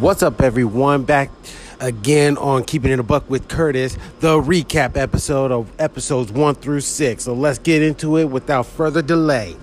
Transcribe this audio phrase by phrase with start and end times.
[0.00, 1.02] What's up, everyone?
[1.02, 1.28] Back
[1.80, 6.82] again on Keeping It a Buck with Curtis, the recap episode of episodes one through
[6.82, 7.24] six.
[7.24, 9.56] So let's get into it without further delay.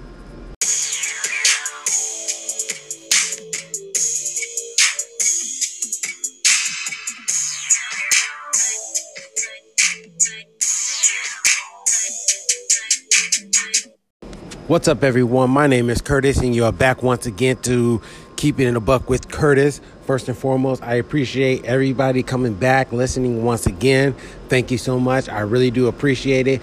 [14.68, 15.52] What's up, everyone?
[15.52, 18.02] My name is Curtis, and you are back once again to
[18.36, 19.80] Keeping It a Buck with Curtis.
[20.06, 24.14] First and foremost, I appreciate everybody coming back, listening once again.
[24.50, 25.28] Thank you so much.
[25.28, 26.62] I really do appreciate it.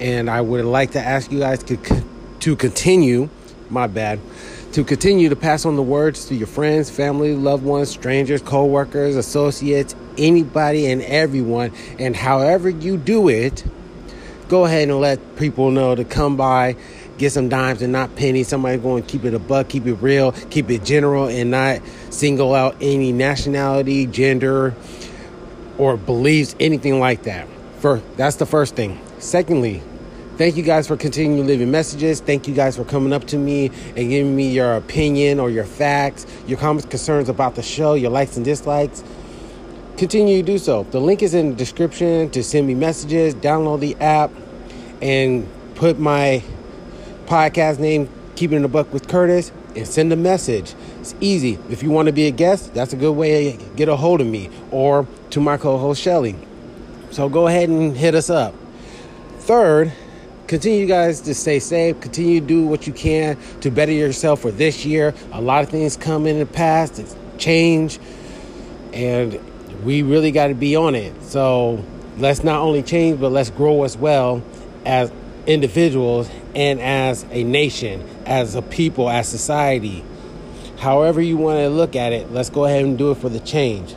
[0.00, 1.78] And I would like to ask you guys to,
[2.40, 3.30] to continue,
[3.70, 4.20] my bad,
[4.72, 8.66] to continue to pass on the words to your friends, family, loved ones, strangers, co
[8.66, 11.72] workers, associates, anybody and everyone.
[11.98, 13.64] And however you do it,
[14.48, 16.76] go ahead and let people know to come by
[17.18, 18.48] get some dimes and not pennies.
[18.48, 21.80] Somebody going to keep it a buck, keep it real, keep it general, and not
[22.14, 24.74] single out any nationality, gender,
[25.78, 27.48] or beliefs, anything like that.
[27.80, 29.00] For that's the first thing.
[29.18, 29.82] Secondly,
[30.36, 32.20] thank you guys for continuing leaving messages.
[32.20, 35.64] Thank you guys for coming up to me and giving me your opinion or your
[35.64, 39.02] facts, your comments, concerns about the show, your likes and dislikes.
[39.96, 40.84] Continue to do so.
[40.90, 44.30] The link is in the description to send me messages, download the app,
[45.00, 46.42] and put my
[47.26, 50.74] podcast name, Keeping the Buck with Curtis, and send a message.
[51.04, 51.58] It's easy.
[51.68, 54.22] If you want to be a guest, that's a good way to get a hold
[54.22, 56.34] of me or to my co host, Shelly.
[57.10, 58.54] So go ahead and hit us up.
[59.40, 59.92] Third,
[60.46, 64.40] continue you guys to stay safe continue to do what you can to better yourself
[64.40, 67.98] for this year a lot of things come in the past it's change
[68.92, 69.40] and
[69.84, 71.82] we really got to be on it so
[72.18, 74.42] let's not only change but let's grow as well
[74.84, 75.10] as
[75.46, 80.04] individuals and as a nation, as a people, as society.
[80.78, 83.40] However, you want to look at it, let's go ahead and do it for the
[83.40, 83.94] change.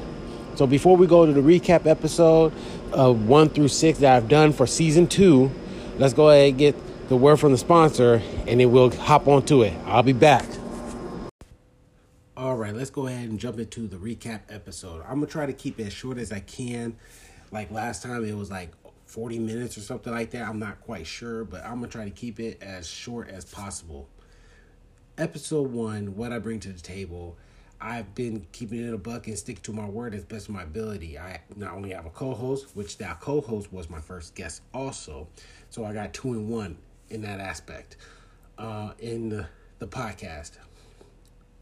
[0.55, 2.53] So, before we go to the recap episode
[2.91, 5.51] of one through six that I've done for season two,
[5.97, 6.75] let's go ahead and get
[7.09, 9.73] the word from the sponsor and then we'll hop onto it.
[9.85, 10.45] I'll be back.
[12.35, 15.03] All right, let's go ahead and jump into the recap episode.
[15.07, 16.95] I'm to try to keep it as short as I can.
[17.51, 18.71] Like last time, it was like
[19.05, 20.47] 40 minutes or something like that.
[20.47, 24.07] I'm not quite sure, but I'm to try to keep it as short as possible.
[25.17, 27.37] Episode one What I Bring to the Table.
[27.81, 30.61] I've been keeping it a buck and sticking to my word as best of my
[30.61, 31.17] ability.
[31.17, 34.61] I not only have a co host, which that co host was my first guest
[34.75, 35.27] also.
[35.71, 36.77] So I got two in one
[37.09, 37.97] in that aspect
[38.59, 39.47] uh, in the,
[39.79, 40.51] the podcast.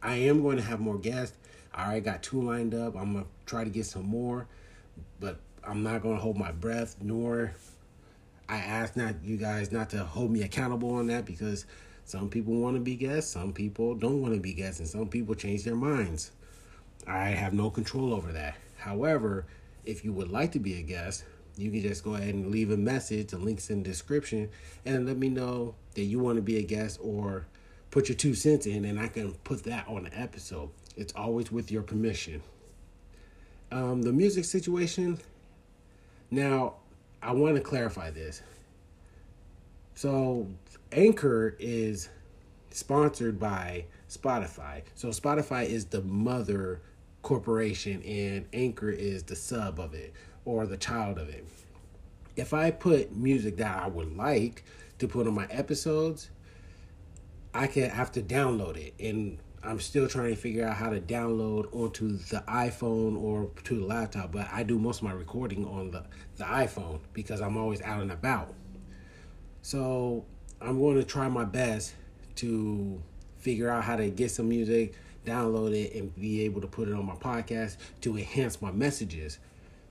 [0.03, 1.37] I am going to have more guests.
[1.73, 2.97] I already got two lined up.
[2.97, 4.47] I'm to try to get some more.
[5.21, 7.53] But I'm not gonna hold my breath, nor
[8.49, 11.65] I ask not you guys not to hold me accountable on that because
[12.05, 15.07] some people want to be guests, some people don't want to be guests, and some
[15.07, 16.31] people change their minds.
[17.07, 18.55] I have no control over that.
[18.77, 19.45] However,
[19.85, 21.23] if you would like to be a guest,
[21.57, 23.27] you can just go ahead and leave a message.
[23.27, 24.49] The link's in the description,
[24.85, 27.45] and let me know that you want to be a guest or
[27.91, 30.69] put your two cents in, and I can put that on the episode.
[30.97, 32.41] It's always with your permission.
[33.71, 35.19] Um, the music situation,
[36.29, 36.75] now,
[37.21, 38.41] I want to clarify this.
[39.95, 40.47] So,
[40.91, 42.09] Anchor is
[42.69, 44.83] sponsored by Spotify.
[44.95, 46.81] So, Spotify is the mother
[47.21, 50.13] corporation, and Anchor is the sub of it
[50.45, 51.45] or the child of it.
[52.35, 54.63] If I put music that I would like
[54.99, 56.29] to put on my episodes,
[57.53, 60.99] I can have to download it and I'm still trying to figure out how to
[60.99, 65.65] download onto the iPhone or to the laptop, but I do most of my recording
[65.65, 66.03] on the,
[66.37, 68.53] the iPhone because I'm always out and about.
[69.63, 70.25] So
[70.61, 71.93] I'm going to try my best
[72.35, 73.01] to
[73.37, 74.95] figure out how to get some music,
[75.25, 79.39] download it, and be able to put it on my podcast to enhance my messages.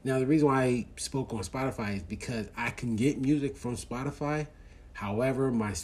[0.02, 3.76] Now, the reason why I spoke on Spotify is because I can get music from
[3.76, 4.46] Spotify.
[4.92, 5.74] However, my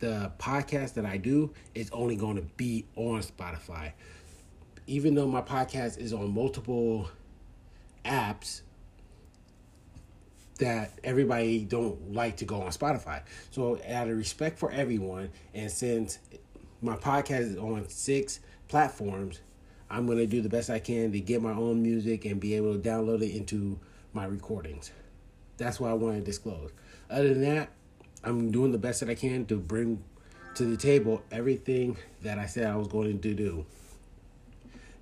[0.00, 3.92] the podcast that I do is only going to be on Spotify.
[4.86, 7.10] Even though my podcast is on multiple
[8.04, 8.62] apps
[10.58, 13.22] that everybody don't like to go on Spotify.
[13.50, 16.18] So out of respect for everyone and since
[16.82, 19.40] my podcast is on six platforms,
[19.90, 22.74] I'm to do the best I can to get my own music and be able
[22.74, 23.78] to download it into
[24.12, 24.92] my recordings.
[25.56, 26.70] That's what I want to disclose.
[27.10, 27.70] Other than that,
[28.22, 30.02] I'm doing the best that I can to bring
[30.54, 33.64] to the table everything that I said I was going to do.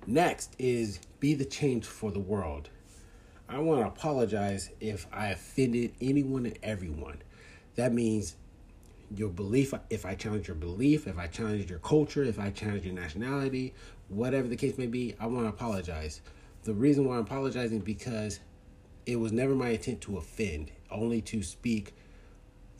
[0.05, 2.69] Next is be the change for the world.
[3.49, 7.21] I want to apologize if I offended anyone and everyone.
[7.75, 8.35] That means
[9.15, 12.83] your belief, if I challenge your belief, if I challenge your culture, if I challenge
[12.83, 13.73] your nationality,
[14.09, 16.21] whatever the case may be, I want to apologize.
[16.63, 18.41] The reason why I'm apologizing because
[19.05, 21.95] it was never my intent to offend, only to speak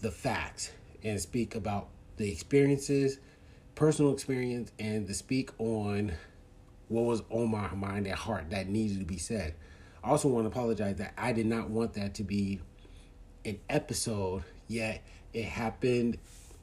[0.02, 0.72] the facts
[1.02, 1.88] and speak about
[2.18, 3.20] the experiences,
[3.76, 6.12] personal experience, and to speak on
[6.90, 9.56] what was on my mind and heart that needed to be said.
[10.08, 12.62] I also want to apologize that I did not want that to be
[13.44, 16.18] an episode, yet it happened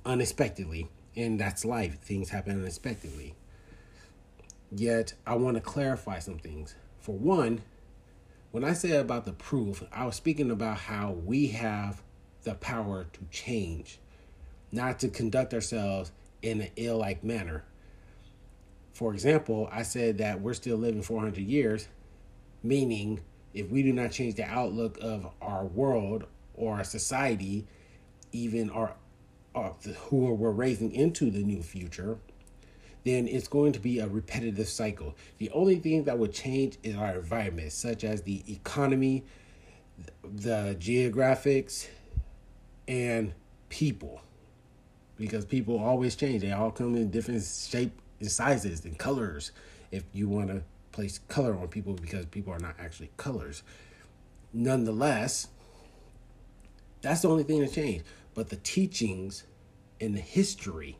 [0.06, 0.88] unexpectedly.
[1.14, 1.98] And that's life.
[2.00, 3.34] Things happen unexpectedly.
[4.72, 6.74] Yet I want to clarify some things.
[7.00, 7.60] For one,
[8.50, 12.02] when I say about the proof, I was speaking about how we have
[12.44, 13.98] the power to change,
[14.72, 17.64] not to conduct ourselves in an ill like manner.
[18.94, 21.88] For example, I said that we're still living 400 years,
[22.62, 23.20] meaning
[23.54, 27.66] if we do not change the outlook of our world or our society,
[28.32, 28.94] even our,
[29.54, 29.74] our
[30.08, 32.18] who we're raising into the new future,
[33.04, 35.14] then it's going to be a repetitive cycle.
[35.38, 39.24] The only thing that would change is our environment, such as the economy,
[40.22, 41.86] the geographics,
[42.88, 43.34] and
[43.68, 44.20] people.
[45.16, 46.42] Because people always change.
[46.42, 49.52] They all come in different shape and sizes and colors.
[49.92, 50.62] If you want to
[50.94, 53.62] place color on people because people are not actually colors.
[54.52, 55.48] Nonetheless,
[57.02, 58.04] that's the only thing that changed.
[58.32, 59.44] But the teachings
[60.00, 60.96] and the history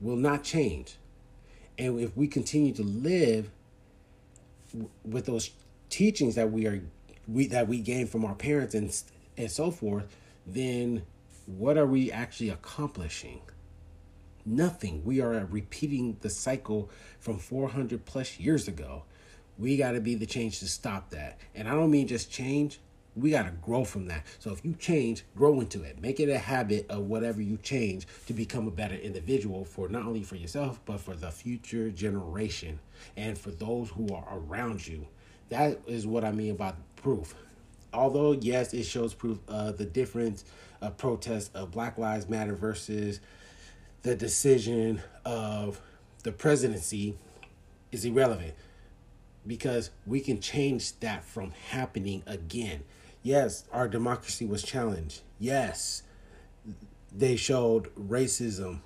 [0.00, 0.96] will not change.
[1.78, 3.50] And if we continue to live
[5.02, 5.50] with those
[5.88, 6.82] teachings that we are
[7.26, 9.02] we that we gain from our parents and
[9.36, 10.14] and so forth,
[10.46, 11.02] then
[11.46, 13.40] what are we actually accomplishing?
[14.46, 15.02] Nothing.
[15.04, 19.04] We are repeating the cycle from 400 plus years ago.
[19.58, 21.38] We got to be the change to stop that.
[21.54, 22.80] And I don't mean just change,
[23.16, 24.24] we got to grow from that.
[24.38, 26.00] So if you change, grow into it.
[26.00, 30.04] Make it a habit of whatever you change to become a better individual for not
[30.04, 32.80] only for yourself, but for the future generation
[33.16, 35.06] and for those who are around you.
[35.50, 37.34] That is what I mean about proof.
[37.92, 40.44] Although, yes, it shows proof of the difference
[40.80, 43.20] of protest of Black Lives Matter versus
[44.04, 45.80] the decision of
[46.22, 47.16] the presidency
[47.90, 48.54] is irrelevant
[49.46, 52.84] because we can change that from happening again.
[53.22, 55.22] Yes, our democracy was challenged.
[55.38, 56.02] Yes,
[57.10, 58.80] they showed racism.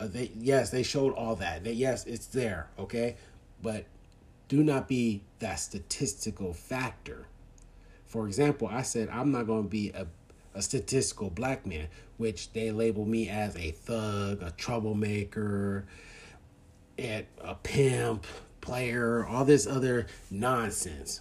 [0.00, 1.64] Uh, they yes, they showed all that.
[1.64, 2.70] They, yes, it's there.
[2.78, 3.16] Okay,
[3.60, 3.84] but
[4.48, 7.26] do not be that statistical factor.
[8.06, 10.06] For example, I said I'm not going to be a
[10.54, 15.86] a statistical black man, which they label me as a thug, a troublemaker,
[16.98, 18.26] and a pimp,
[18.60, 21.20] player, all this other nonsense,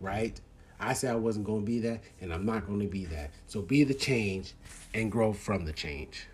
[0.00, 0.40] right?
[0.78, 3.30] I said I wasn't going to be that, and I'm not going to be that.
[3.46, 4.54] So be the change
[4.94, 6.26] and grow from the change.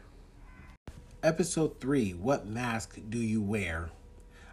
[1.23, 3.91] Episode 3 What mask do you wear?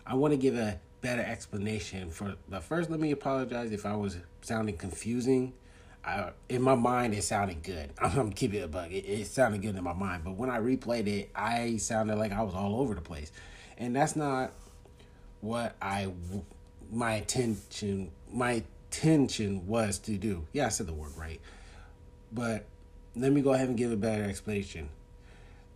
[0.06, 3.96] I want to give a better explanation for, but first, let me apologize if I
[3.96, 5.54] was sounding confusing.
[6.06, 7.92] I, in my mind, it sounded good.
[8.02, 8.92] I'm gonna keep it a bug.
[8.92, 12.32] It, it sounded good in my mind, but when I replayed it, I sounded like
[12.32, 13.32] I was all over the place,
[13.78, 14.52] and that's not
[15.42, 16.12] what I
[16.92, 18.64] my attention my
[18.94, 20.46] intention was to do.
[20.54, 21.42] Yeah, I said the word right.
[22.32, 22.66] But
[23.16, 24.90] let me go ahead and give a better explanation.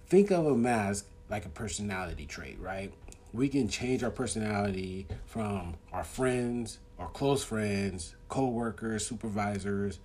[0.07, 2.93] Think of a mask like a personality trait, right?
[3.33, 9.99] We can change our personality from our friends, our close friends, co-workers, supervisors,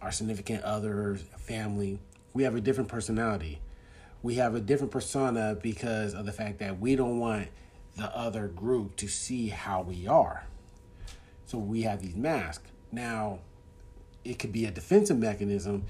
[0.00, 1.98] our significant others, family.
[2.34, 3.60] We have a different personality.
[4.22, 7.48] We have a different persona because of the fact that we don't want
[7.96, 10.46] the other group to see how we are.
[11.46, 12.68] So we have these masks.
[12.92, 13.40] Now,
[14.24, 15.84] it could be a defensive mechanism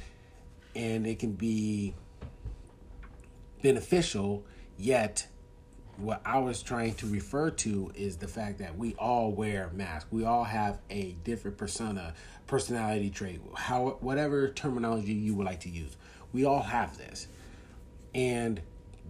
[0.74, 1.94] and it can be
[3.62, 4.44] beneficial,
[4.76, 5.26] yet
[5.98, 10.10] what I was trying to refer to is the fact that we all wear masks.
[10.10, 12.14] We all have a different persona,
[12.46, 15.96] personality trait, how whatever terminology you would like to use.
[16.32, 17.28] We all have this.
[18.14, 18.60] And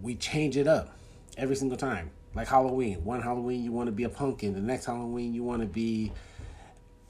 [0.01, 0.97] we change it up
[1.37, 2.11] every single time.
[2.35, 3.03] Like Halloween.
[3.03, 6.11] One Halloween you want to be a pumpkin, the next Halloween you want to be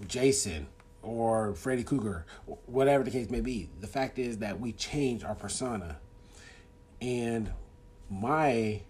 [0.08, 0.68] Jason
[1.02, 2.26] or Freddy Krueger,
[2.66, 3.70] whatever the case may be.
[3.80, 5.98] The fact is that we change our persona.
[7.02, 7.52] And
[8.10, 8.82] my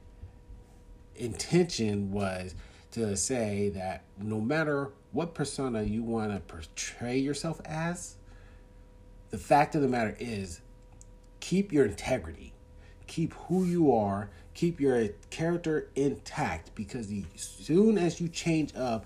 [1.17, 2.55] intention was
[2.91, 8.15] to say that no matter what persona you want to portray yourself as,
[9.29, 10.61] the fact of the matter is
[11.39, 12.53] keep your integrity,
[13.07, 19.05] keep who you are, keep your character intact because as soon as you change up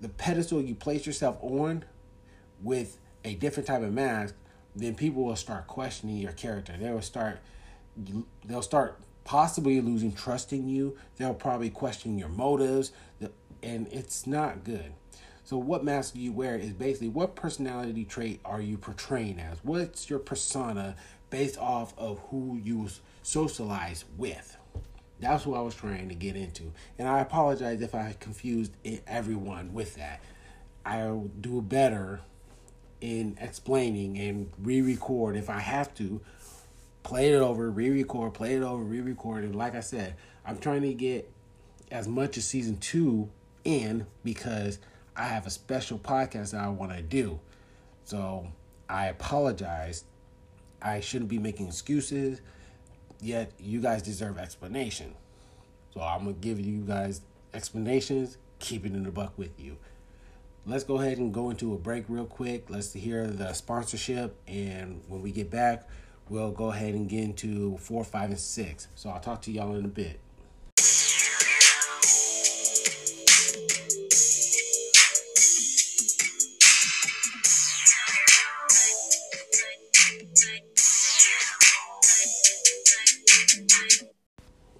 [0.00, 1.84] the pedestal you place yourself on
[2.62, 4.34] with a different type of mask,
[4.76, 6.74] then people will start questioning your character.
[6.78, 7.38] They will start
[8.44, 10.96] they'll start possibly losing trust in you.
[11.16, 12.92] They'll probably question your motives,
[13.62, 14.92] and it's not good.
[15.44, 19.58] So, what mask do you wear is basically what personality trait are you portraying as?
[19.62, 20.96] What's your persona
[21.28, 22.88] based off of who you
[23.22, 24.56] socialize with?
[25.20, 26.72] That's what I was trying to get into.
[26.98, 28.72] And I apologize if I confused
[29.06, 30.20] everyone with that.
[30.84, 32.20] I'll do better
[33.00, 36.20] in explaining and re record if I have to
[37.04, 39.44] play it over, re-record, play it over, re-record.
[39.44, 41.30] And like I said, I'm trying to get
[41.92, 43.30] as much as season two
[43.64, 44.80] in because
[45.14, 47.38] I have a special podcast that I want to do.
[48.04, 48.48] So
[48.88, 50.04] I apologize.
[50.82, 52.42] I shouldn't be making excuses,
[53.20, 55.14] yet you guys deserve explanation.
[55.94, 57.22] So I'm gonna give you guys
[57.54, 59.78] explanations, keep it in the buck with you.
[60.66, 62.68] Let's go ahead and go into a break real quick.
[62.68, 65.88] Let's hear the sponsorship, and when we get back,
[66.28, 68.88] we'll go ahead and get into four, five, and six.
[68.94, 70.20] So I'll talk to y'all in a bit.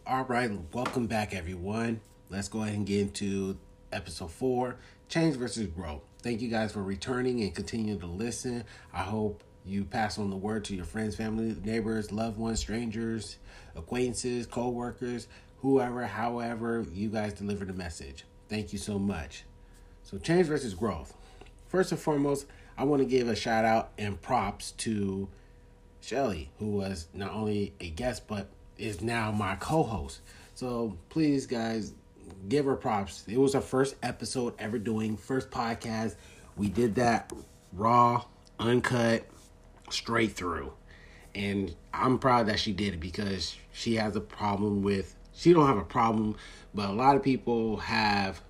[0.06, 2.00] All right, welcome back, everyone.
[2.30, 3.58] Let's go ahead and get into
[3.92, 4.76] episode four
[5.08, 6.02] change versus grow.
[6.22, 8.64] Thank you guys for returning and continuing to listen.
[8.92, 13.38] I hope you pass on the word to your friends, family, neighbors, loved ones, strangers,
[13.74, 15.26] acquaintances, co workers,
[15.60, 18.24] whoever, however, you guys deliver the message.
[18.48, 19.44] Thank you so much.
[20.02, 21.14] So, change versus growth.
[21.68, 25.28] First and foremost, I want to give a shout out and props to
[26.00, 30.20] Shelly, who was not only a guest but is now my co host.
[30.54, 31.94] So, please, guys,
[32.48, 33.24] give her props.
[33.26, 36.16] It was our first episode ever doing, first podcast.
[36.56, 37.32] We did that
[37.72, 38.24] raw,
[38.60, 39.26] uncut,
[39.90, 40.72] straight through.
[41.34, 45.66] And I'm proud that she did it because she has a problem with she don't
[45.66, 46.36] have a problem,
[46.72, 48.40] but a lot of people have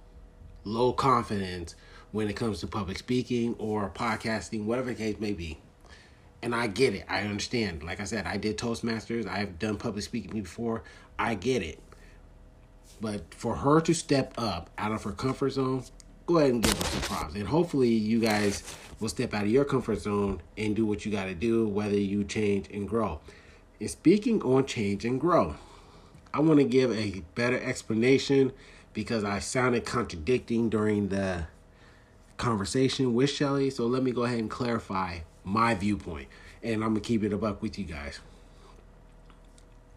[0.64, 1.74] low confidence
[2.12, 5.58] when it comes to public speaking or podcasting, whatever the case may be.
[6.42, 7.06] And I get it.
[7.08, 7.82] I understand.
[7.82, 9.26] Like I said, I did Toastmasters.
[9.26, 10.82] I've done public speaking before.
[11.18, 11.80] I get it.
[13.00, 15.84] But for her to step up out of her comfort zone,
[16.26, 17.34] go ahead and give her some props.
[17.34, 18.62] And hopefully you guys
[19.00, 21.96] will step out of your comfort zone and do what you got to do, whether
[21.96, 23.20] you change and grow.
[23.80, 25.56] And speaking on change and grow,
[26.32, 28.52] I want to give a better explanation
[28.92, 31.46] because I sounded contradicting during the
[32.36, 33.70] conversation with Shelly.
[33.70, 36.28] So let me go ahead and clarify my viewpoint.
[36.62, 38.20] And I'm going to keep it a buck with you guys.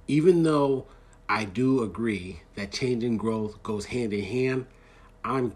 [0.08, 0.86] Even though
[1.30, 4.66] I do agree that change and growth goes hand in hand,
[5.24, 5.54] I'm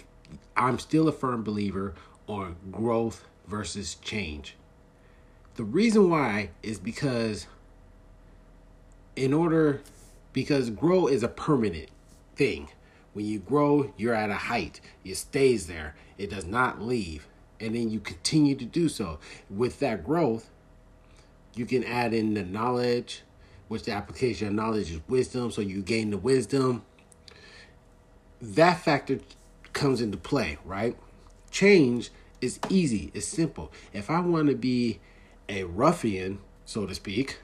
[0.55, 1.93] I'm still a firm believer
[2.27, 4.55] on growth versus change.
[5.55, 7.47] The reason why is because
[9.15, 9.81] in order
[10.33, 11.89] because grow is a permanent
[12.35, 12.69] thing.
[13.13, 14.79] When you grow, you're at a height.
[15.03, 15.95] It stays there.
[16.17, 17.27] It does not leave.
[17.59, 19.19] And then you continue to do so.
[19.50, 20.50] With that growth,
[21.53, 23.23] you can add in the knowledge,
[23.67, 26.83] which the application of knowledge is wisdom, so you gain the wisdom.
[28.41, 29.19] That factor
[29.81, 30.95] comes into play, right?
[31.50, 33.71] Change is easy, it's simple.
[33.93, 35.00] If I want to be
[35.50, 37.39] a ruffian, so to speak,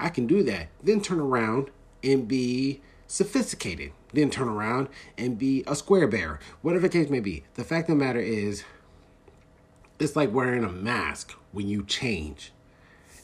[0.00, 0.68] I can do that.
[0.82, 1.70] Then turn around
[2.02, 3.92] and be sophisticated.
[4.14, 6.40] Then turn around and be a square bear.
[6.62, 7.44] Whatever the case may be.
[7.54, 8.64] The fact of the matter is,
[9.98, 12.52] it's like wearing a mask when you change.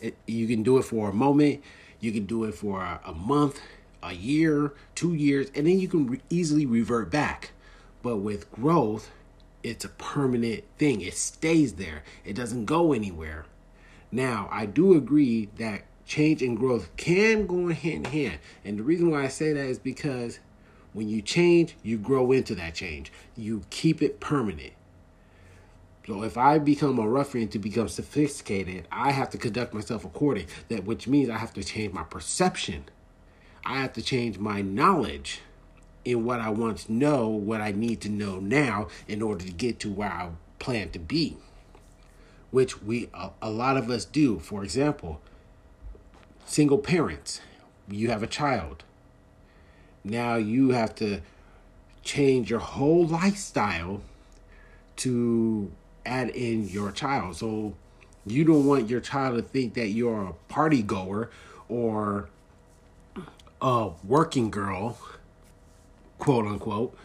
[0.02, 1.62] It, you can do it for a moment,
[2.00, 3.60] you can do it for a, a month,
[4.02, 7.52] a year, two years, and then you can re- easily revert back.
[8.02, 9.10] But with growth,
[9.62, 11.00] it's a permanent thing.
[11.00, 12.02] It stays there.
[12.24, 13.44] It doesn't go anywhere.
[14.10, 18.38] Now, I do agree that change and growth can go hand in hand.
[18.64, 20.40] And the reason why I say that is because
[20.92, 23.12] when you change, you grow into that change.
[23.36, 24.72] You keep it permanent.
[26.06, 30.46] So if I become a ruffian to become sophisticated, I have to conduct myself according
[30.68, 32.86] that which means I have to change my perception.
[33.64, 35.42] I have to change my knowledge
[36.04, 39.52] in what I want to know, what I need to know now in order to
[39.52, 41.36] get to where I plan to be.
[42.50, 44.38] Which we a, a lot of us do.
[44.38, 45.20] For example,
[46.46, 47.40] single parents,
[47.88, 48.82] you have a child.
[50.02, 51.20] Now you have to
[52.02, 54.00] change your whole lifestyle
[54.96, 55.70] to
[56.04, 57.36] add in your child.
[57.36, 57.74] So
[58.26, 61.30] you don't want your child to think that you're a party goer
[61.68, 62.28] or
[63.60, 64.98] a working girl
[66.20, 66.96] quote unquote,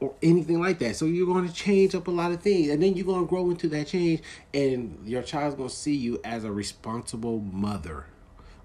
[0.00, 0.96] or anything like that.
[0.96, 3.28] So you're going to change up a lot of things, and then you're going to
[3.28, 4.22] grow into that change,
[4.54, 8.06] and your child's going to see you as a responsible mother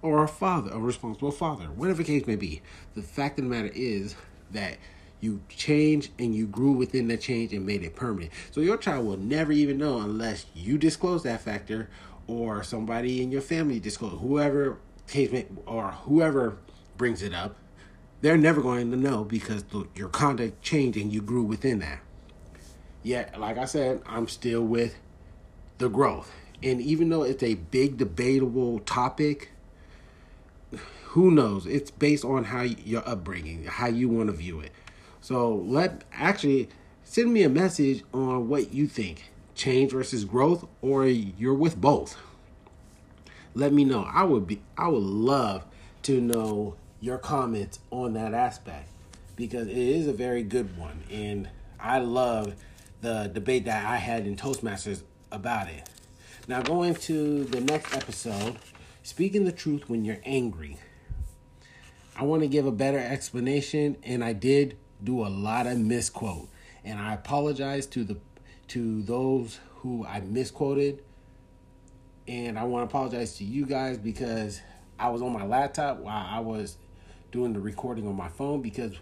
[0.01, 2.61] or a father, a responsible father, whatever the case may be.
[2.93, 4.15] The fact of the matter is
[4.51, 4.77] that
[5.19, 8.31] you change and you grew within the change and made it permanent.
[8.51, 11.89] So your child will never even know unless you disclose that factor
[12.27, 16.57] or somebody in your family disclose whoever case may, or whoever
[16.97, 17.55] brings it up.
[18.21, 19.63] They're never going to know because
[19.95, 21.99] your conduct changed and you grew within that.
[23.03, 24.97] Yet, like I said, I'm still with
[25.77, 26.31] the growth.
[26.63, 29.51] And even though it's a big debatable topic,
[31.09, 31.65] who knows?
[31.65, 34.71] It's based on how your upbringing, how you want to view it.
[35.21, 36.69] So let actually
[37.03, 42.17] send me a message on what you think change versus growth, or you're with both.
[43.53, 44.09] Let me know.
[44.11, 45.63] I would be I would love
[46.03, 48.89] to know your comments on that aspect
[49.35, 51.49] because it is a very good one and
[51.79, 52.55] I love
[53.01, 55.89] the debate that I had in Toastmasters about it.
[56.47, 58.57] Now going to the next episode,
[59.03, 60.77] speaking the truth when you're angry.
[62.15, 66.47] I want to give a better explanation and I did do a lot of misquote
[66.85, 68.17] and I apologize to the
[68.69, 71.03] to those who I misquoted.
[72.27, 74.61] And I want to apologize to you guys because
[74.97, 76.77] I was on my laptop while I was
[77.31, 78.93] doing the recording on my phone because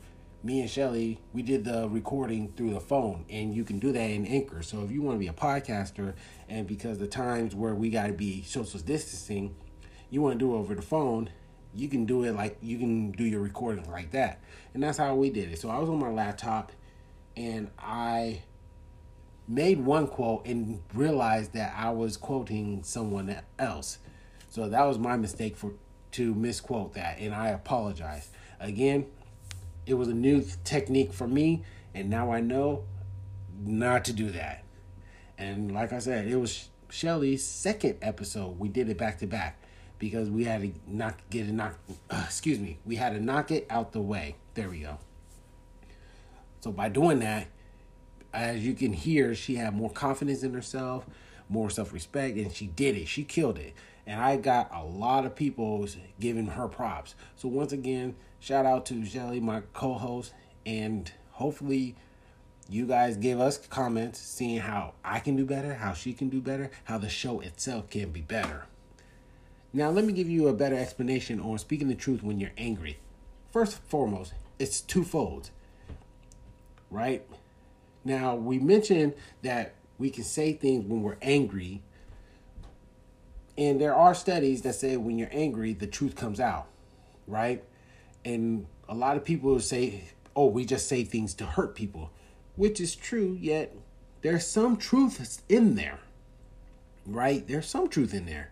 [0.43, 4.09] me and Shelly, we did the recording through the phone, and you can do that
[4.09, 4.61] in Anchor.
[4.61, 6.13] So if you want to be a podcaster,
[6.49, 9.55] and because the times where we got to be social distancing,
[10.09, 11.29] you want to do it over the phone,
[11.73, 14.41] you can do it like you can do your recording like that,
[14.73, 15.59] and that's how we did it.
[15.59, 16.73] So I was on my laptop,
[17.37, 18.41] and I
[19.47, 23.97] made one quote and realized that I was quoting someone else.
[24.49, 25.71] So that was my mistake for
[26.13, 28.29] to misquote that, and I apologize
[28.59, 29.05] again
[29.85, 32.83] it was a new technique for me, and now I know
[33.61, 34.63] not to do that.
[35.37, 38.59] And like I said, it was Shelly's second episode.
[38.59, 39.59] We did it back to back
[39.99, 41.77] because we had to knock get it knock.
[42.09, 44.35] Uh, excuse me, we had to knock it out the way.
[44.53, 44.97] There we go.
[46.61, 47.47] So by doing that,
[48.33, 51.05] as you can hear, she had more confidence in herself,
[51.49, 53.07] more self respect, and she did it.
[53.07, 53.73] She killed it.
[54.05, 55.87] And I got a lot of people
[56.19, 57.15] giving her props.
[57.35, 60.33] So once again, shout out to Shelly, my co-host,
[60.65, 61.95] and hopefully
[62.69, 66.41] you guys give us comments seeing how I can do better, how she can do
[66.41, 68.65] better, how the show itself can be better.
[69.71, 72.99] Now, let me give you a better explanation on speaking the truth when you're angry.
[73.51, 75.49] First and foremost, it's twofold,
[76.91, 77.25] right?
[78.05, 81.81] Now, we mentioned that we can say things when we're angry
[83.57, 86.67] and there are studies that say when you're angry, the truth comes out,
[87.27, 87.63] right?
[88.25, 92.11] And a lot of people say, oh, we just say things to hurt people,
[92.55, 93.75] which is true, yet
[94.21, 95.99] there's some truth in there,
[97.05, 97.47] right?
[97.47, 98.51] There's some truth in there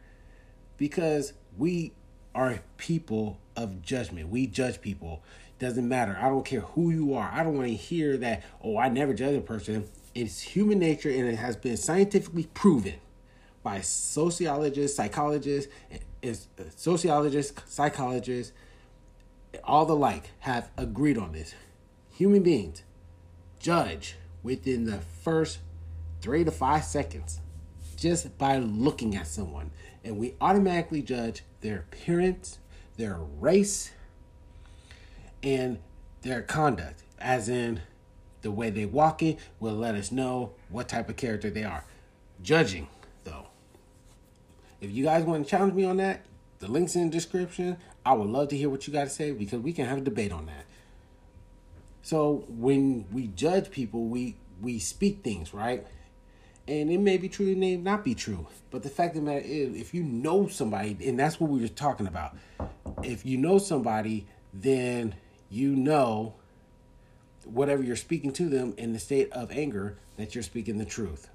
[0.77, 1.93] because we
[2.35, 4.29] are people of judgment.
[4.29, 5.23] We judge people.
[5.59, 6.17] Doesn't matter.
[6.19, 7.29] I don't care who you are.
[7.31, 9.87] I don't want to hear that, oh, I never judge a person.
[10.13, 12.95] It's human nature and it has been scientifically proven
[13.63, 15.71] by sociologists, psychologists,
[16.21, 18.53] is uh, sociologists, psychologists,
[19.63, 21.53] all the like have agreed on this.
[22.13, 22.83] Human beings
[23.59, 25.59] judge within the first
[26.21, 27.41] three to five seconds
[27.97, 29.71] just by looking at someone.
[30.03, 32.57] And we automatically judge their appearance,
[32.97, 33.91] their race,
[35.43, 35.77] and
[36.21, 37.81] their conduct, as in
[38.41, 41.85] the way they walk in will let us know what type of character they are.
[42.41, 42.87] Judging
[44.81, 46.25] if you guys want to challenge me on that,
[46.59, 47.77] the link's in the description.
[48.05, 50.01] I would love to hear what you got to say because we can have a
[50.01, 50.65] debate on that.
[52.01, 55.85] So when we judge people, we we speak things, right?
[56.67, 58.47] And it may be true, it may not be true.
[58.69, 61.59] But the fact of the matter is, if you know somebody, and that's what we
[61.59, 62.35] were talking about,
[63.03, 65.15] if you know somebody, then
[65.49, 66.35] you know
[67.45, 71.29] whatever you're speaking to them in the state of anger that you're speaking the truth.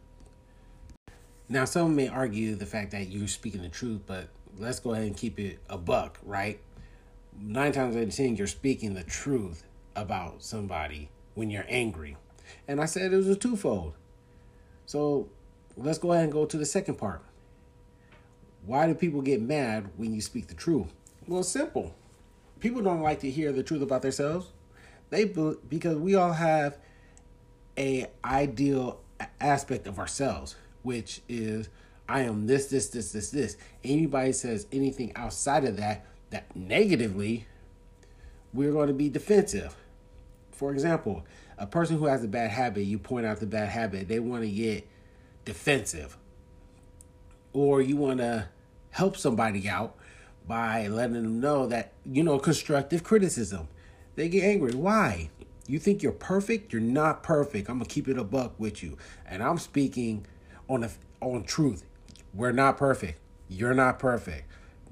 [1.48, 4.28] Now, some may argue the fact that you're speaking the truth, but
[4.58, 6.58] let's go ahead and keep it a buck, right?
[7.38, 9.62] Nine times out of ten, you're speaking the truth
[9.94, 12.16] about somebody when you're angry.
[12.66, 13.94] And I said it was a twofold.
[14.86, 15.28] So
[15.76, 17.22] let's go ahead and go to the second part.
[18.64, 20.92] Why do people get mad when you speak the truth?
[21.28, 21.94] Well, simple.
[22.58, 24.48] People don't like to hear the truth about themselves.
[25.10, 26.78] They because we all have
[27.78, 28.98] a ideal
[29.40, 30.56] aspect of ourselves
[30.86, 31.68] which is
[32.08, 33.56] I am this, this, this, this, this.
[33.82, 37.46] Anybody says anything outside of that, that negatively,
[38.52, 39.74] we're going to be defensive.
[40.52, 41.26] For example,
[41.58, 44.44] a person who has a bad habit, you point out the bad habit, they want
[44.44, 44.86] to get
[45.44, 46.16] defensive.
[47.52, 48.48] Or you want to
[48.90, 49.96] help somebody out,
[50.46, 53.66] by letting them know that, you know, constructive criticism.
[54.14, 54.74] They get angry.
[54.74, 55.30] Why?
[55.66, 56.72] You think you're perfect?
[56.72, 57.68] You're not perfect.
[57.68, 58.96] I'm gonna keep it a buck with you.
[59.28, 60.24] And I'm speaking
[60.68, 61.84] on the on truth.
[62.34, 63.18] We're not perfect.
[63.48, 64.44] You're not perfect.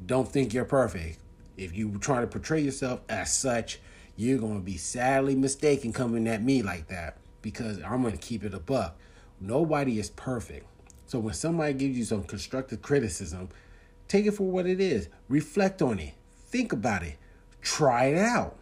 [0.05, 1.19] Don't think you're perfect.
[1.57, 3.81] If you try to portray yourself as such,
[4.17, 8.55] you're gonna be sadly mistaken coming at me like that because I'm gonna keep it
[8.55, 8.97] a buck.
[9.41, 10.67] Nobody is perfect.
[11.07, 13.51] So when somebody gives you some constructive criticism,
[14.09, 15.09] take it for what it is.
[15.29, 16.15] Reflect on it.
[16.49, 17.17] Think about it.
[17.61, 18.57] Try it out.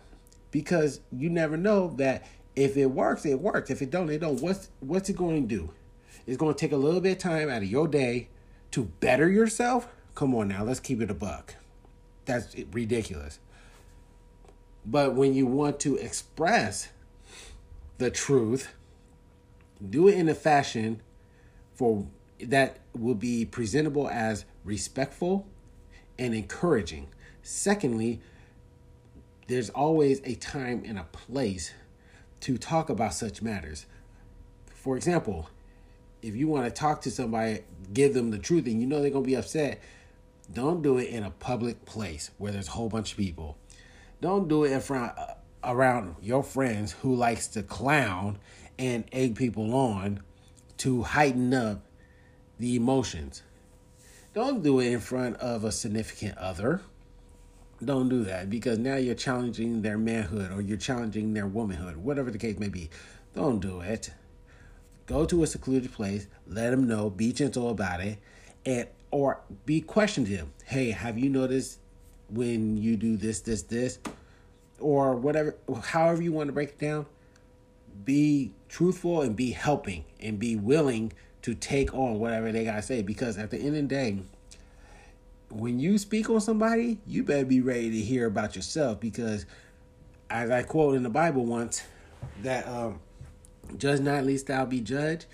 [0.50, 3.70] Because you never know that if it works, it works.
[3.70, 4.40] If it don't, it don't.
[4.40, 5.70] What's what's it going to do?
[6.26, 8.28] It's going to take a little bit of time out of your day
[8.72, 9.88] to better yourself.
[10.14, 11.56] Come on now, let's keep it a buck.
[12.24, 13.38] That's ridiculous.
[14.84, 16.88] But when you want to express
[17.98, 18.74] the truth,
[19.88, 21.00] do it in a fashion
[21.74, 22.06] for
[22.40, 25.46] that will be presentable as respectful
[26.18, 27.08] and encouraging.
[27.42, 28.20] Secondly,
[29.46, 31.72] there's always a time and a place
[32.40, 33.86] to talk about such matters.
[34.74, 35.48] For example,
[36.22, 37.60] if you want to talk to somebody,
[37.92, 39.80] give them the truth, and you know they're going to be upset,
[40.52, 43.58] don't do it in a public place where there's a whole bunch of people.
[44.20, 48.38] Don't do it in front uh, around your friends who likes to clown
[48.78, 50.22] and egg people on
[50.78, 51.84] to heighten up
[52.58, 53.42] the emotions.
[54.34, 56.80] Don't do it in front of a significant other.
[57.84, 62.30] Don't do that because now you're challenging their manhood or you're challenging their womanhood, whatever
[62.30, 62.90] the case may be.
[63.34, 64.10] Don't do it.
[65.06, 68.18] Go to a secluded place, let them know, be gentle about it,
[68.64, 70.52] and or be questioned him.
[70.64, 71.78] Hey, have you noticed
[72.30, 73.98] when you do this, this, this,
[74.78, 77.06] or whatever, however you want to break it down?
[78.04, 81.12] Be truthful and be helping and be willing
[81.42, 84.18] to take on whatever they gotta say because at the end of the day
[85.50, 89.44] when you speak on somebody you better be ready to hear about yourself because
[90.30, 91.82] as i quote in the bible once
[92.42, 92.98] that um
[93.76, 95.26] judge not least thou be judged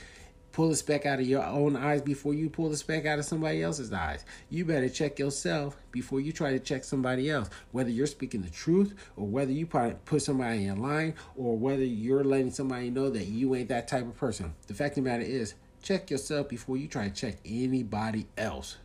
[0.58, 3.24] pull the speck out of your own eyes before you pull the speck out of
[3.24, 4.24] somebody else's eyes.
[4.50, 7.48] You better check yourself before you try to check somebody else.
[7.70, 12.24] Whether you're speaking the truth or whether you put somebody in line or whether you're
[12.24, 14.52] letting somebody know that you ain't that type of person.
[14.66, 18.78] The fact of the matter is, check yourself before you try to check anybody else.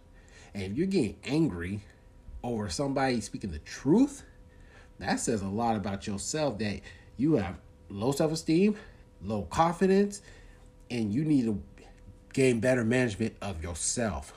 [0.54, 1.82] And if you're getting angry
[2.44, 4.22] over somebody speaking the truth,
[5.00, 6.82] that says a lot about yourself that
[7.18, 7.56] you have
[7.90, 8.76] low self esteem,
[9.24, 10.22] low confidence,
[10.90, 11.62] and you need to
[12.34, 14.34] gain better management of yourself.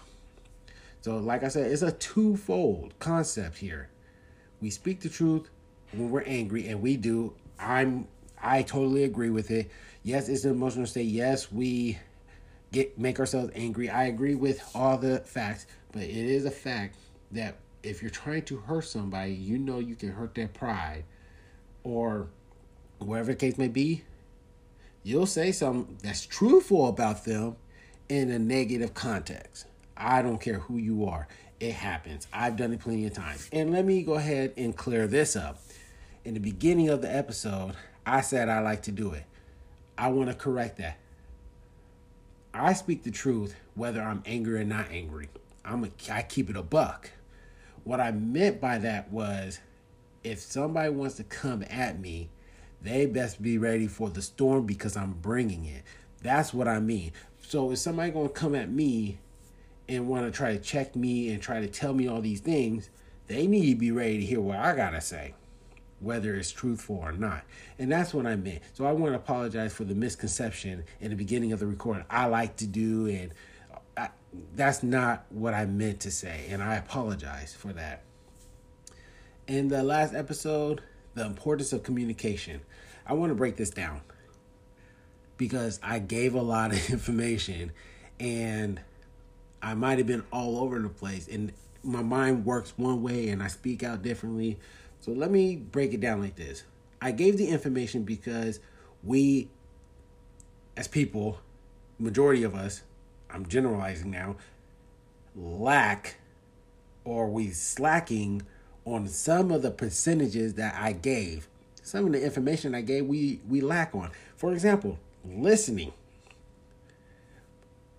[1.00, 3.88] So, like I said, it's a twofold concept here.
[4.60, 5.48] We speak the truth
[5.92, 7.34] when we're angry, and we do.
[7.58, 8.08] I'm
[8.42, 9.70] I totally agree with it.
[10.02, 11.06] Yes, it's an emotional state.
[11.06, 11.98] Yes, we
[12.72, 13.88] get make ourselves angry.
[13.88, 16.96] I agree with all the facts, but it is a fact
[17.32, 21.04] that if you're trying to hurt somebody, you know you can hurt their pride
[21.84, 22.28] or
[22.98, 24.02] whatever the case may be.
[25.06, 27.54] You'll say something that's truthful about them
[28.08, 29.66] in a negative context.
[29.96, 31.28] I don't care who you are.
[31.60, 32.26] It happens.
[32.32, 33.48] I've done it plenty of times.
[33.52, 35.62] And let me go ahead and clear this up.
[36.24, 39.22] In the beginning of the episode, I said I like to do it.
[39.96, 40.98] I want to correct that.
[42.52, 45.28] I speak the truth whether I'm angry or not angry.
[45.64, 47.12] I'm a, I keep it a buck.
[47.84, 49.60] What I meant by that was
[50.24, 52.28] if somebody wants to come at me,
[52.82, 55.82] they best be ready for the storm because I'm bringing it.
[56.22, 57.12] That's what I mean.
[57.42, 59.18] So if somebody going to come at me
[59.88, 62.90] and want to try to check me and try to tell me all these things,
[63.28, 65.34] they need to be ready to hear what I got to say
[66.00, 67.44] whether it's truthful or not.
[67.78, 68.62] And that's what I meant.
[68.74, 72.04] So I want to apologize for the misconception in the beginning of the recording.
[72.10, 73.32] I like to do, and
[73.96, 74.10] I,
[74.54, 76.46] that's not what I meant to say.
[76.50, 78.02] And I apologize for that.
[79.46, 80.82] In the last episode,
[81.16, 82.60] the importance of communication.
[83.04, 84.02] I want to break this down
[85.36, 87.72] because I gave a lot of information
[88.20, 88.80] and
[89.60, 91.52] I might have been all over the place and
[91.82, 94.58] my mind works one way and I speak out differently
[95.00, 96.64] so let me break it down like this.
[97.00, 98.58] I gave the information because
[99.04, 99.48] we,
[100.76, 101.38] as people,
[101.98, 102.82] majority of us,
[103.30, 104.36] I'm generalizing now,
[105.36, 106.16] lack
[107.04, 108.42] or we slacking
[108.86, 111.48] on some of the percentages that I gave.
[111.82, 114.10] Some of the information I gave, we we lack on.
[114.36, 115.92] For example, listening.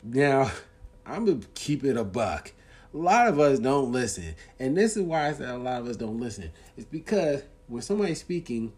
[0.04, 0.52] Now,
[1.06, 2.54] I'm gonna keep it a buck
[2.93, 4.36] a lot of us don't listen.
[4.60, 6.52] And this is why I said a lot of us don't listen.
[6.76, 8.73] It's because when somebody's speaking,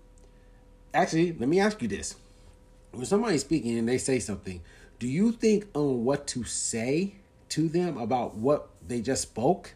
[0.93, 2.15] actually, let me ask you this.
[2.91, 4.61] When somebody's speaking and they say something,
[4.97, 7.15] do you think on what to say
[7.49, 9.73] to them about what they just spoke?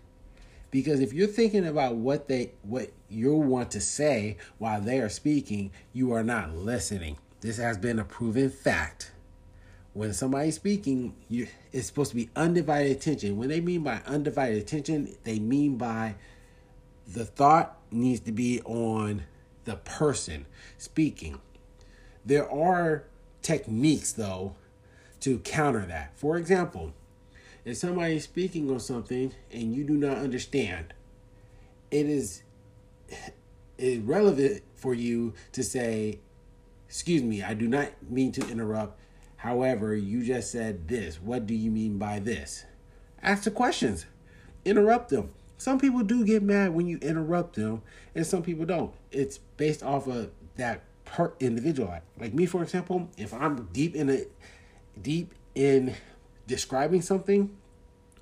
[0.74, 5.08] Because if you're thinking about what they what you want to say while they are
[5.08, 7.18] speaking, you are not listening.
[7.42, 9.12] This has been a proven fact.
[9.94, 13.38] When somebody's speaking, you it's supposed to be undivided attention.
[13.38, 16.16] When they mean by undivided attention, they mean by
[17.08, 19.26] the thought needs to be on
[19.66, 20.48] the person
[20.80, 21.40] speaking.
[22.26, 23.04] There are
[23.44, 24.56] techniques though
[25.20, 26.18] to counter that.
[26.18, 26.94] For example,
[27.66, 30.94] if somebody is speaking on something and you do not understand,
[31.92, 32.44] it is
[33.78, 36.20] irrelevant for you to say,
[36.88, 39.00] Excuse me, I do not mean to interrupt.
[39.38, 41.20] However, you just said this.
[41.20, 42.66] What do you mean by this?
[43.22, 44.06] Ask the questions,
[44.64, 45.32] interrupt them.
[45.58, 47.82] Some people do get mad when you interrupt them,
[48.14, 48.94] and some people don't.
[49.12, 51.98] It's based off of that per individual.
[52.20, 54.26] Like me, for example, if I'm deep in a
[55.02, 55.96] deep in
[56.54, 57.50] describing something,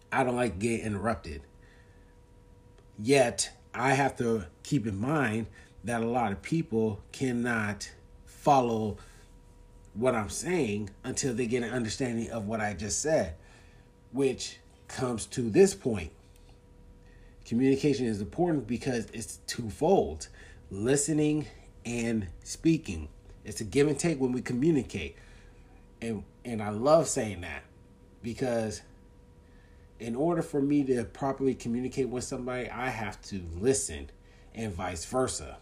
[0.10, 1.42] I don't like getting interrupted.
[2.98, 5.48] Yet, I have to keep in mind
[5.84, 7.92] that a lot of people cannot
[8.26, 8.96] follow
[9.96, 13.36] what I'm saying until they get an understanding of what I just said,
[14.14, 16.14] which comes to this point.
[17.44, 20.30] Communication is important because it's twofold
[20.70, 21.48] listening
[21.86, 23.10] and speaking.
[23.44, 25.18] It's a give and take when we communicate.
[26.02, 27.64] And and I love saying that
[28.22, 28.82] because
[30.00, 34.10] in order for me to properly communicate with somebody, I have to listen
[34.54, 35.58] and vice versa.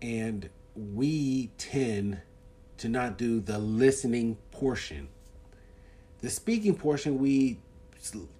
[0.00, 2.20] And we tend
[2.78, 5.08] to not do the listening portion.
[6.20, 7.58] The speaking portion we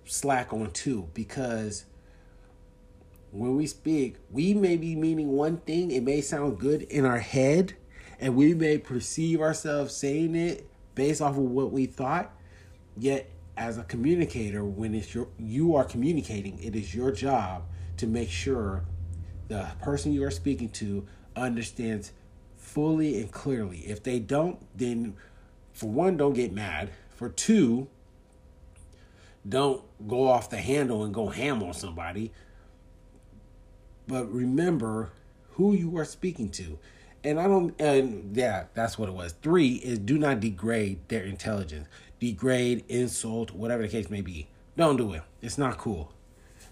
[0.05, 1.85] slack on too because
[3.31, 7.19] when we speak, we may be meaning one thing, it may sound good in our
[7.19, 7.75] head,
[8.21, 12.35] and we may perceive ourselves saying it based off of what we thought,
[12.97, 17.65] yet as a communicator, when it's your you are communicating, it is your job
[17.99, 18.85] to make sure
[19.49, 22.13] the person you are speaking to understands
[22.57, 23.79] fully and clearly.
[23.79, 25.15] If they don't, then
[25.73, 26.91] for one, don't get mad.
[27.15, 27.89] For two,
[29.49, 32.33] don't go off the handle and go ham on somebody.
[34.07, 35.11] But remember
[35.53, 36.79] who you are speaking to.
[37.25, 39.35] And I don't, and yeah, that's what it was.
[39.43, 41.89] Three is do not degrade their intelligence
[42.23, 44.47] degrade, insult, whatever the case may be.
[44.77, 45.23] Don't do it.
[45.41, 46.13] It's not cool.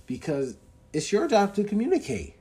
[0.06, 0.56] Because
[0.92, 2.36] it's your job to communicate.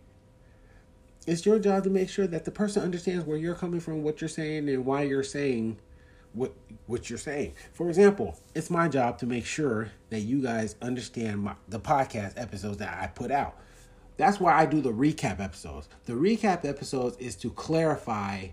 [1.25, 4.21] It's your job to make sure that the person understands where you're coming from, what
[4.21, 5.79] you're saying, and why you're saying
[6.33, 6.53] what
[6.85, 7.53] what you're saying.
[7.73, 12.33] For example, it's my job to make sure that you guys understand my, the podcast
[12.39, 13.57] episodes that I put out.
[14.17, 15.89] That's why I do the recap episodes.
[16.05, 18.49] The recap episodes is to clarify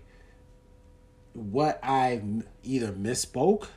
[1.33, 2.23] what I
[2.63, 3.67] either misspoke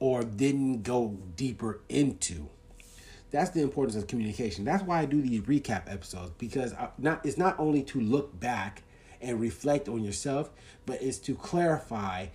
[0.00, 2.48] or didn't go deeper into.
[3.30, 4.64] That's the importance of communication.
[4.64, 8.82] That's why I do these recap episodes because not it's not only to look back
[9.20, 10.50] and reflect on yourself,
[10.86, 12.26] but it's to clarify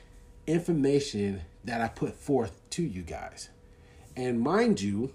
[0.48, 3.50] information that I put forth to you guys.
[4.16, 5.12] And mind you,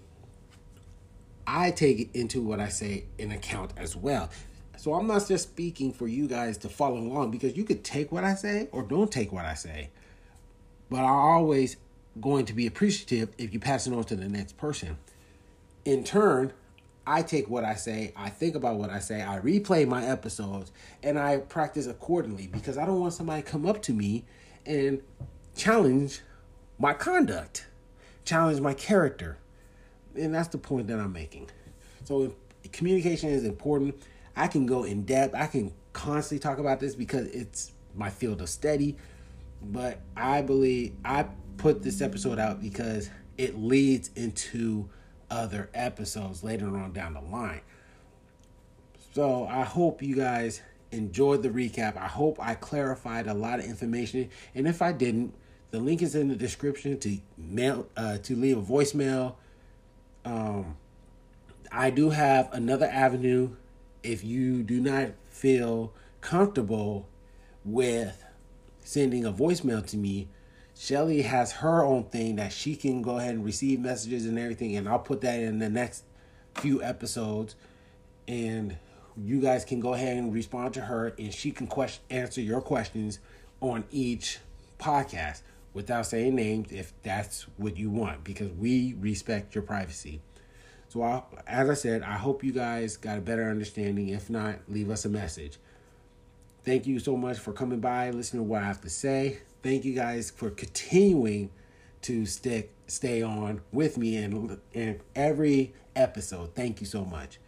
[1.47, 4.29] I take into what I say in account as well.
[4.77, 8.11] So I'm not just speaking for you guys to follow along because you could take
[8.11, 9.89] what I say or don't take what I say.
[10.89, 11.77] But I always
[12.19, 14.97] going to be appreciative if you pass it on to the next person.
[15.85, 16.53] In turn,
[17.07, 20.71] I take what I say, I think about what I say, I replay my episodes,
[21.01, 24.25] and I practice accordingly because I don't want somebody to come up to me
[24.65, 25.01] and
[25.55, 26.21] challenge
[26.77, 27.67] my conduct,
[28.25, 29.37] challenge my character.
[30.15, 31.49] And that's the point that I'm making.
[32.03, 32.35] So
[32.71, 33.95] communication is important.
[34.35, 35.33] I can go in depth.
[35.35, 38.97] I can constantly talk about this because it's my field of study.
[39.63, 41.25] But I believe I
[41.57, 44.89] put this episode out because it leads into
[45.29, 47.61] other episodes later on down the line.
[49.13, 50.61] So I hope you guys
[50.91, 51.97] enjoyed the recap.
[51.97, 54.29] I hope I clarified a lot of information.
[54.55, 55.33] And if I didn't,
[55.71, 59.35] the link is in the description to mail uh, to leave a voicemail.
[60.25, 60.77] Um,
[61.71, 63.55] I do have another avenue
[64.03, 67.07] if you do not feel comfortable
[67.63, 68.23] with
[68.83, 70.27] sending a voicemail to me
[70.81, 74.75] Shelly has her own thing that she can go ahead and receive messages and everything,
[74.75, 76.05] and I'll put that in the next
[76.55, 77.55] few episodes,
[78.27, 78.75] and
[79.15, 82.61] you guys can go ahead and respond to her, and she can question answer your
[82.61, 83.19] questions
[83.59, 84.39] on each
[84.79, 85.43] podcast
[85.75, 90.19] without saying names if that's what you want, because we respect your privacy.
[90.89, 94.09] So, I, as I said, I hope you guys got a better understanding.
[94.09, 95.59] If not, leave us a message.
[96.65, 99.85] Thank you so much for coming by, listening to what I have to say thank
[99.85, 101.49] you guys for continuing
[102.03, 106.53] to stick stay on with me in, in every episode.
[106.53, 107.39] Thank you so much.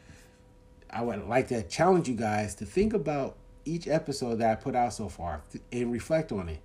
[0.90, 4.76] I would like to challenge you guys to think about each episode that I put
[4.76, 6.60] out so far and reflect on it.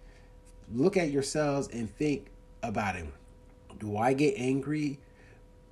[0.72, 2.26] Look at yourselves and think
[2.62, 3.06] about it.
[3.78, 5.00] Do I get angry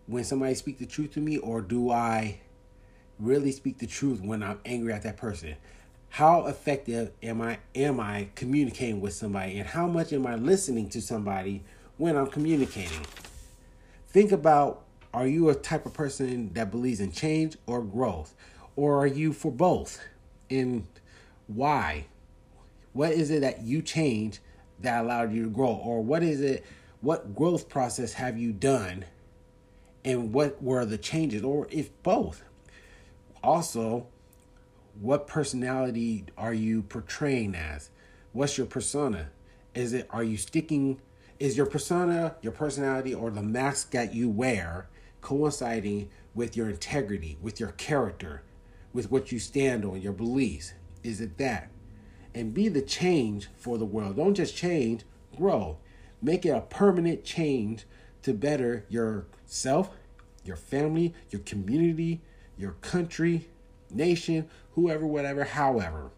[0.07, 2.41] when somebody speaks the truth to me, or do I
[3.19, 5.57] really speak the truth when I'm angry at that person?
[6.09, 10.89] How effective am I am I communicating with somebody and how much am I listening
[10.91, 11.63] to somebody
[11.99, 13.05] when I'm communicating?
[14.09, 18.35] Think about are you a type of person that believes in change or growth?
[18.77, 19.99] Or are you for both?
[20.51, 20.87] And
[21.47, 22.07] why?
[22.93, 24.41] What is it that you change
[24.81, 25.73] that allowed you to grow?
[25.73, 26.67] Or what is it,
[27.01, 29.07] what growth process have you done?
[30.05, 31.43] And what were the changes?
[31.43, 32.43] Or if both?
[33.43, 34.07] Also,
[35.01, 37.91] what personality are you portraying as?
[38.33, 39.31] What's your persona?
[39.75, 41.01] Is it, are you sticking,
[41.39, 44.89] is your persona, your personality, or the mask that you wear
[45.21, 48.43] coinciding with your integrity, with your character,
[48.93, 50.73] with what you stand on, your beliefs?
[51.03, 51.71] Is it that?
[52.35, 54.17] And be the change for the world.
[54.17, 55.05] Don't just change,
[55.37, 55.79] grow.
[56.23, 57.85] Make it a permanent change
[58.23, 59.91] to better yourself,
[60.45, 62.23] your family, your community,
[62.57, 63.49] your country,
[63.91, 66.11] nation, whoever, whatever, however.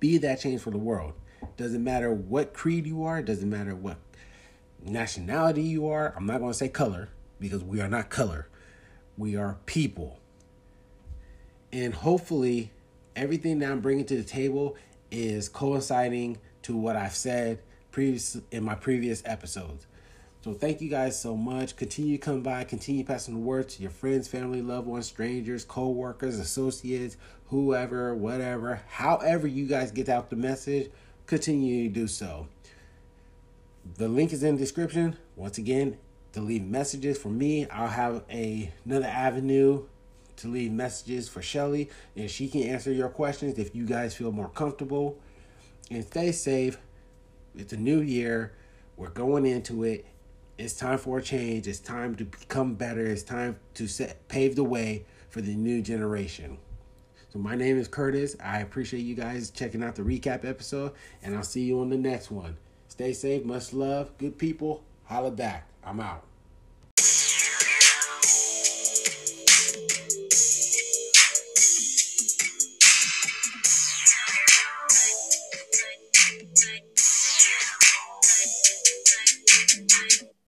[0.00, 1.14] Be that change for the world.
[1.56, 3.98] Doesn't matter what creed you are, doesn't matter what
[4.82, 6.14] nationality you are.
[6.16, 7.08] I'm not going to say color
[7.40, 8.48] because we are not color.
[9.16, 10.18] We are people.
[11.72, 12.70] And hopefully
[13.14, 14.76] everything that I'm bringing to the table
[15.10, 19.86] is coinciding to what I've said previous in my previous episodes.
[20.46, 21.74] So thank you guys so much.
[21.74, 25.64] Continue to come by, continue passing the word to your friends, family, loved ones, strangers,
[25.64, 28.80] co-workers, associates, whoever, whatever.
[28.86, 30.92] However you guys get out the message,
[31.26, 32.46] continue to do so.
[33.96, 35.16] The link is in the description.
[35.34, 35.98] Once again,
[36.34, 39.82] to leave messages for me, I'll have a another avenue
[40.36, 44.30] to leave messages for Shelly, and she can answer your questions if you guys feel
[44.30, 45.18] more comfortable.
[45.90, 46.78] And stay safe.
[47.56, 48.52] It's a new year.
[48.96, 50.06] We're going into it.
[50.58, 51.68] It's time for a change.
[51.68, 53.04] It's time to become better.
[53.04, 56.56] It's time to set pave the way for the new generation.
[57.28, 58.36] So my name is Curtis.
[58.42, 60.92] I appreciate you guys checking out the recap episode,
[61.22, 62.56] and I'll see you on the next one.
[62.88, 64.82] Stay safe, much love, good people.
[65.04, 65.68] Holla back.
[65.84, 66.25] I'm out.